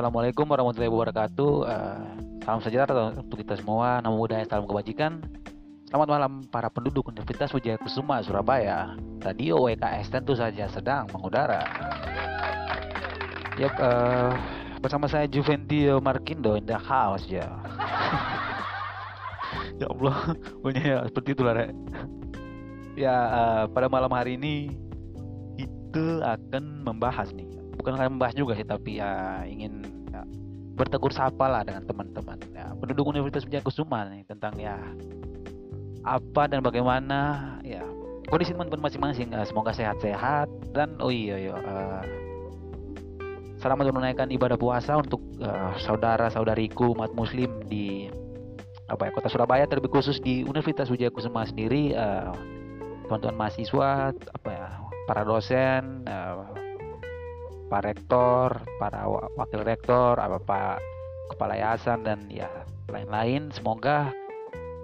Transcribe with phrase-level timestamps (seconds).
[0.00, 1.52] Assalamualaikum warahmatullahi wabarakatuh.
[1.68, 2.08] Uh,
[2.40, 4.00] salam sejahtera untuk kita semua.
[4.00, 5.20] Nama budaya, salam kebajikan.
[5.92, 8.96] Selamat malam para penduduk Universitas Wijaya Kusuma Surabaya.
[9.20, 11.68] Radio WKS tentu saja sedang mengudara.
[13.60, 14.32] Yap, uh,
[14.80, 17.44] bersama saya Juventio Markindo in the house ya.
[19.84, 20.16] ya Allah,
[20.64, 21.76] punya ya seperti itulah rek.
[22.96, 24.72] Ya, uh, pada malam hari ini
[25.60, 29.80] itu akan membahas nih bukan kalian membahas juga sih tapi ya ingin
[30.80, 32.40] bertegur sapa lah dengan teman-teman.
[32.56, 34.80] Ya, penduduk Universitas Kusuma nih tentang ya
[36.00, 37.84] apa dan bagaimana ya
[38.32, 39.28] kondisi teman-teman masing-masing.
[39.36, 42.02] Uh, semoga sehat-sehat dan oh iya iya uh,
[43.60, 48.08] selamat menunaikan ibadah puasa untuk uh, saudara-saudariku umat muslim di
[48.88, 51.92] apa ya kota Surabaya terlebih khusus di Universitas Wijaya Kusuma sendiri.
[51.92, 52.32] Uh,
[53.04, 54.66] teman-teman mahasiswa apa ya
[55.10, 56.59] para dosen uh,
[57.70, 59.06] Pak Rektor, para
[59.38, 60.76] wakil rektor, apa Pak
[61.30, 62.50] Kepala Yayasan dan ya
[62.90, 63.54] lain-lain.
[63.54, 64.10] Semoga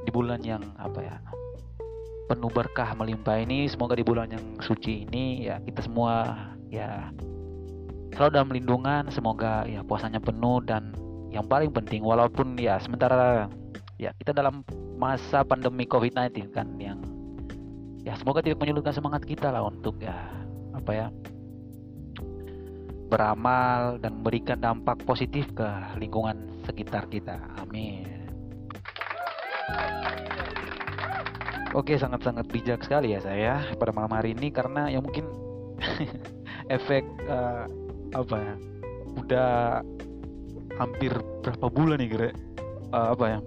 [0.06, 1.19] di bulan yang apa ya
[2.31, 7.11] penuh berkah melimpah ini, semoga di bulan yang suci ini ya kita semua ya
[8.14, 9.11] selalu dalam lindungan.
[9.11, 10.95] Semoga ya puasanya penuh dan
[11.34, 13.51] yang paling penting walaupun ya sementara
[13.98, 14.62] ya kita dalam
[14.95, 17.03] masa pandemi COVID-19 kan yang
[18.07, 20.14] ya semoga tidak menyulitkan semangat kita lah untuk ya
[20.70, 21.07] apa ya
[23.07, 25.67] beramal dan memberikan dampak positif ke
[25.99, 27.39] lingkungan sekitar kita.
[27.63, 28.27] Amin.
[31.75, 35.29] Oke, sangat-sangat bijak sekali ya saya pada malam hari ini karena ya mungkin
[36.77, 37.69] efek uh,
[38.17, 38.55] apa ya?
[39.17, 39.51] Udah
[40.77, 41.13] hampir
[41.45, 42.29] berapa bulan nih kira
[42.97, 43.39] uh, apa ya?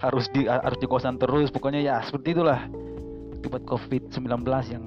[0.00, 2.66] Harus di harus di kosan terus pokoknya ya seperti itulah
[3.38, 4.84] akibat Covid-19 yang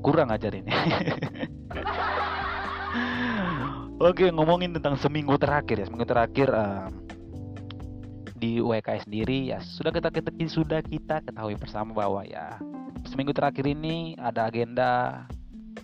[0.00, 0.70] kurang ajar ini.
[3.98, 5.86] Oke, ngomongin tentang seminggu terakhir ya.
[5.90, 6.86] Seminggu terakhir uh,
[8.38, 12.54] di WK sendiri ya sudah kita, kita sudah kita ketahui bersama bahwa ya
[13.10, 15.26] seminggu terakhir ini ada agenda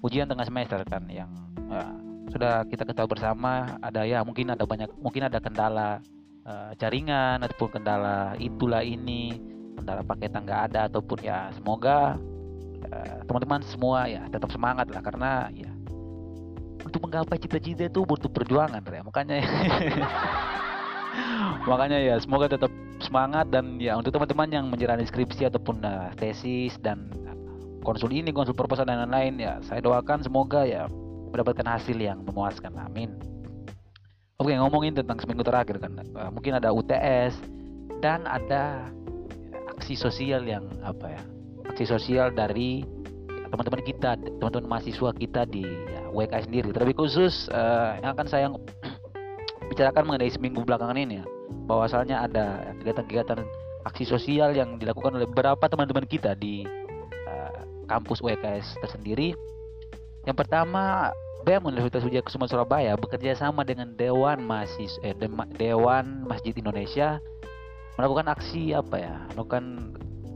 [0.06, 1.26] ujian tengah semester kan yang
[1.66, 1.90] uh,
[2.30, 5.98] sudah kita ketahui bersama ada ya mungkin ada banyak mungkin ada kendala
[6.46, 9.34] uh, jaringan ataupun kendala itulah ini
[9.74, 12.14] kendala paketan nggak ada ataupun ya semoga
[13.26, 15.73] teman-teman uh, semua ya tetap semangat lah karena ya
[16.94, 19.42] untuk menggapai cita-cita itu butuh perjuangan ya makanya
[21.70, 22.70] makanya ya semoga tetap
[23.02, 27.10] semangat dan ya untuk teman-teman yang menjalani skripsi ataupun uh, tesis dan
[27.82, 30.86] konsul ini konsul proposal dan lain-lain ya saya doakan semoga ya
[31.34, 32.70] mendapatkan hasil yang memuaskan.
[32.78, 33.18] Amin.
[34.38, 37.34] Oke ngomongin tentang seminggu terakhir kan uh, mungkin ada UTS
[37.98, 38.86] dan ada
[39.74, 41.22] aksi sosial yang apa ya
[41.74, 42.86] aksi sosial dari
[43.54, 44.10] teman-teman kita
[44.42, 46.68] teman-teman mahasiswa kita di ya, WK sendiri.
[46.74, 48.46] Terlebih khusus uh, yang akan saya
[49.70, 51.24] bicarakan mengenai seminggu belakangan ini ya,
[51.70, 53.46] bahwasalnya ada kegiatan-kegiatan
[53.86, 56.66] aksi sosial yang dilakukan oleh beberapa teman-teman kita di
[57.30, 59.38] uh, kampus WKS tersendiri.
[60.26, 65.14] Yang pertama, BEM Universitas Wijaya Kusuma Surabaya bekerja sama dengan Dewan Mahasiswa eh,
[65.60, 67.20] Dewan Masjid Indonesia
[68.00, 69.14] melakukan aksi apa ya?
[69.36, 69.94] Melakukan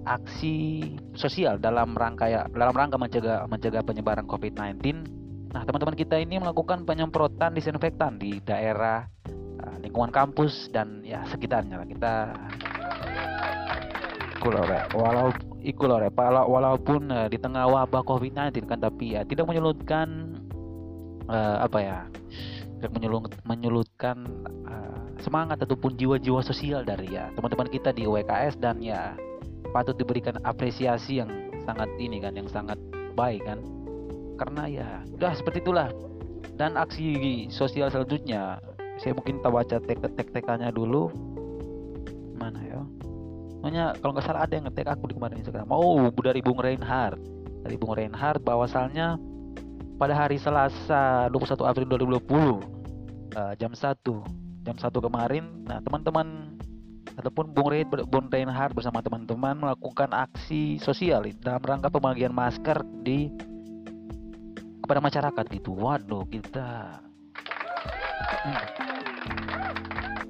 [0.08, 0.80] aksi
[1.12, 6.84] sosial dalam rangka ya, dalam rangka mencegah mencegah penyebaran COVID-19 Nah, teman-teman kita ini melakukan
[6.84, 9.08] penyemprotan disinfektan di daerah
[9.64, 11.80] uh, lingkungan kampus dan ya sekitarnya.
[11.88, 12.36] Kita
[14.38, 20.38] kulore walau ikulore walaupun uh, di tengah wabah COVID-19 kan tapi ya tidak menyulutkan
[21.26, 21.98] uh, apa ya
[22.78, 24.30] tidak menyulut, menyulutkan
[24.68, 29.18] uh, semangat ataupun jiwa-jiwa sosial dari ya teman-teman kita di WKS dan ya
[29.78, 31.30] patut diberikan apresiasi yang
[31.62, 32.74] sangat ini kan yang sangat
[33.14, 33.62] baik kan.
[34.34, 35.94] Karena ya udah seperti itulah.
[36.58, 38.58] Dan aksi sosial selanjutnya
[38.98, 41.14] saya mungkin tak baca tek-tek-tekannya dulu.
[42.34, 42.82] Mana ya?
[43.62, 45.70] Pokoknya kalau nggak salah ada yang ngetek aku di kemarin Instagram.
[45.70, 47.22] Oh dari Bung Reinhardt.
[47.62, 49.14] Dari Bung Reinhardt bahwasalnya
[49.98, 51.86] pada hari Selasa 21 April
[52.18, 52.26] 2020
[53.38, 55.44] uh, jam 1 jam 1 kemarin.
[55.62, 56.57] Nah teman-teman
[57.18, 63.26] ataupun Bung Reinhardt, Bung Reinhardt bersama teman-teman melakukan aksi sosial dalam rangka pembagian masker di
[64.86, 67.02] kepada masyarakat gitu waduh kita
[68.46, 68.64] hmm.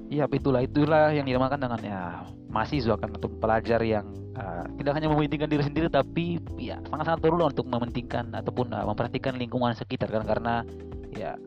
[0.09, 2.01] ya itulah itulah yang dinamakan dengan ya
[2.49, 7.47] mahasiswa kan atau pelajar yang uh, tidak hanya mementingkan diri sendiri tapi ya sangat-sangat perlu
[7.47, 10.65] untuk mementingkan ataupun uh, memperhatikan lingkungan sekitar kan karena
[11.13, 11.37] ya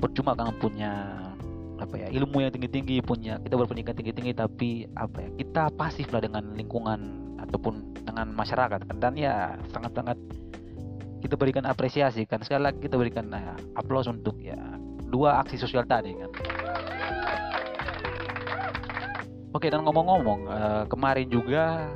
[0.00, 1.31] percuma kan punya
[1.82, 6.22] apa ya ilmu yang tinggi-tinggi punya kita berpendidikan tinggi-tinggi tapi apa ya kita pasif lah
[6.22, 8.96] dengan lingkungan ataupun dengan masyarakat kan.
[9.02, 10.16] Dan ya sangat-sangat
[11.22, 12.42] kita berikan apresiasi kan.
[12.42, 14.58] Sekali lagi kita berikan nah, aplaus untuk ya
[15.10, 16.30] dua aksi sosial tadi kan.
[19.52, 21.92] Oke dan ngomong-ngomong uh, kemarin juga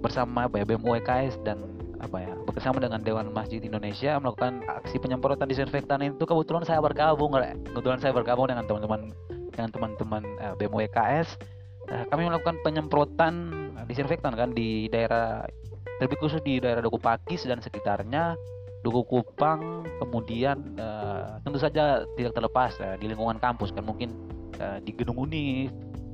[0.00, 1.60] bersama apa ya, BEM UKS dan
[2.00, 6.04] apa ya bersama dengan Dewan Masjid Indonesia melakukan aksi penyemprotan disinfektan.
[6.04, 7.32] Itu kebetulan saya bergabung
[7.72, 9.12] kebetulan saya bergabung dengan teman-teman
[9.52, 11.36] dengan teman-teman uh, BEM UKS
[11.92, 13.52] uh, kami melakukan penyemprotan
[13.86, 15.44] disinfektan kan di daerah
[16.00, 18.34] lebih khusus di daerah Duku Pakis dan sekitarnya
[18.82, 24.10] Duku Kupang kemudian uh, tentu saja tidak terlepas uh, di lingkungan kampus kan mungkin
[24.58, 25.70] uh, di gedung Uni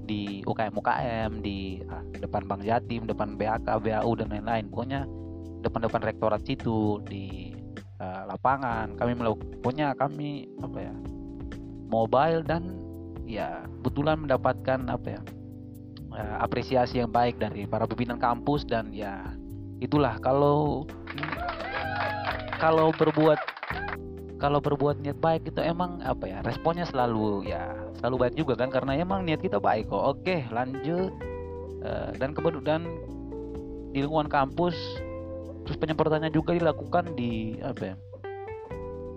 [0.09, 4.69] di UKM UKM di uh, depan Bank Jatim depan BAK BAU dan lain-lain.
[4.73, 5.05] Pokoknya
[5.63, 7.55] depan-depan rektorat situ di
[7.99, 8.95] uh, lapangan.
[8.95, 10.31] Kami melakukannya kami
[10.63, 10.95] apa ya
[11.89, 12.79] mobile dan
[13.29, 15.21] ya kebetulan mendapatkan apa ya
[16.15, 19.35] uh, apresiasi yang baik dari para pimpinan kampus dan ya
[19.83, 20.17] itulah.
[20.23, 20.87] Kalau
[22.59, 23.39] kalau berbuat
[24.39, 28.71] kalau berbuat niat baik itu emang apa ya responnya selalu ya selalu baik juga kan?
[28.71, 30.19] Karena emang niat kita baik kok.
[30.19, 31.11] Oke lanjut.
[31.79, 32.83] Uh, dan kemudian
[33.95, 34.75] di lingkungan kampus
[35.69, 37.97] terus penyemprotannya juga dilakukan di apa ya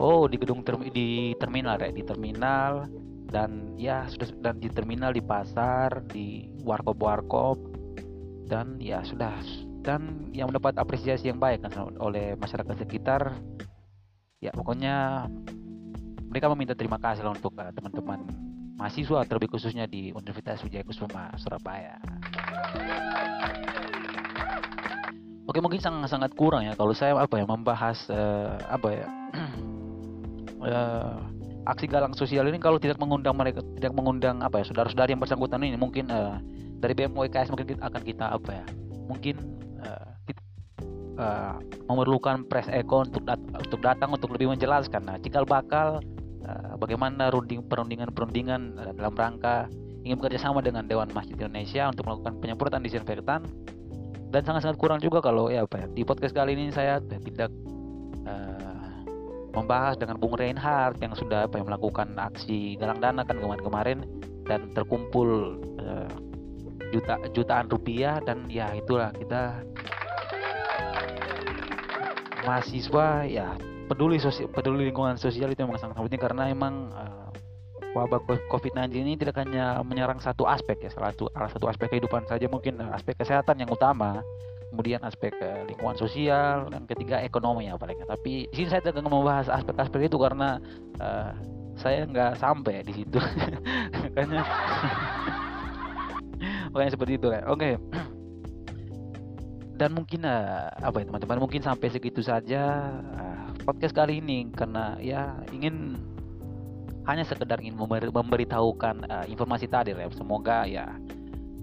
[0.02, 2.90] oh di gedung ter, di terminal ya di terminal.
[3.32, 7.58] Dan ya sudah dan di terminal di pasar di warkop warkop
[8.52, 9.40] dan ya sudah.
[9.80, 13.40] Dan yang mendapat apresiasi yang baik kan oleh masyarakat sekitar
[14.44, 15.30] ya pokoknya
[16.28, 18.20] mereka meminta terima kasih lah untuk uh, teman-teman
[18.76, 21.96] mahasiswa terlebih khususnya di Universitas Wijaya Kusuma Surabaya.
[25.52, 29.08] Oke mungkin sangat sangat kurang ya kalau saya apa ya membahas uh, apa ya
[30.64, 31.20] uh,
[31.76, 35.60] aksi galang sosial ini kalau tidak mengundang mereka tidak mengundang apa ya saudara-saudari yang bersangkutan
[35.60, 36.40] ini mungkin uh,
[36.80, 38.66] dari BMWKS mungkin kita akan kita apa ya
[39.12, 39.36] mungkin
[41.22, 45.06] uh, memerlukan press echo untuk dat untuk datang untuk lebih menjelaskan.
[45.06, 46.02] Nah, cikal bakal
[46.46, 49.68] uh, bagaimana runding perundingan-perundingan uh, dalam rangka
[50.02, 53.46] ingin bekerja sama dengan Dewan Masjid Indonesia untuk melakukan penyemprotan disinfektan
[54.32, 57.52] dan sangat-sangat kurang juga kalau ya apa ya, di podcast kali ini saya tidak
[58.24, 58.96] uh,
[59.52, 64.08] membahas dengan Bung Reinhardt yang sudah apa ya, melakukan aksi galang dana kan kemarin-kemarin
[64.48, 66.12] dan terkumpul uh,
[66.96, 69.64] juta jutaan rupiah dan ya itulah kita
[72.48, 73.56] mahasiswa ya
[73.92, 77.32] peduli sosial peduli lingkungan sosial itu memang sangat penting karena emang uh,
[77.92, 82.24] wabah COVID-19 ini tidak hanya menyerang satu aspek ya salah satu salah satu aspek kehidupan
[82.24, 84.24] saja mungkin aspek kesehatan yang utama
[84.72, 88.00] kemudian aspek uh, lingkungan sosial dan ketiga ekonomi ya paling.
[88.08, 90.64] Tapi di sini saya tidak membahas aspek-aspek itu karena
[91.04, 91.36] uh,
[91.76, 93.20] saya nggak sampai di situ.
[94.08, 94.42] Makanya
[96.72, 97.60] makanya seperti itu ya oke.
[97.60, 97.76] Okay
[99.82, 101.42] dan mungkin uh, apa ya teman-teman?
[101.42, 105.98] Mungkin sampai segitu saja uh, podcast kali ini karena ya ingin
[107.10, 110.86] hanya sekedar ingin memberi, memberitahukan uh, informasi tadi ya semoga ya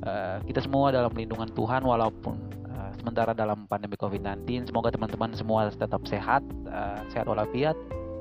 [0.03, 2.35] uh, kita semua dalam lindungan Tuhan walaupun
[2.71, 7.79] uh, sementara dalam pandemi COVID-19 semoga teman-teman semua tetap sehat uh, sehat walafiat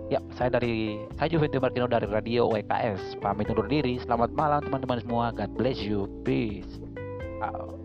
[0.08, 3.20] Ya, saya dari saya Juventus Martino dari Radio WKS.
[3.20, 4.00] Pamit undur diri.
[4.00, 5.36] Selamat malam teman-teman semua.
[5.36, 6.08] God bless you.
[6.24, 6.80] Peace.
[7.44, 7.75] Out.